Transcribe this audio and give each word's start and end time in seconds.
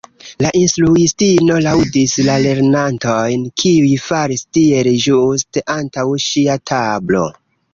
La 0.43 0.49
instruistino 0.59 1.57
laŭdis 1.65 2.15
la 2.29 2.37
lernantojn 2.45 3.45
kiuj 3.65 3.93
faris 4.07 4.43
tiel 4.59 4.91
ĝuste 5.07 5.65
antaŭ 5.77 6.07
ŝia 6.25 6.61
tablo. 6.73 7.23